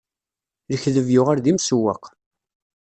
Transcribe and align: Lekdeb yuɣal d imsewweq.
Lekdeb 0.71 1.07
yuɣal 1.13 1.39
d 1.41 1.45
imsewweq. 1.51 2.03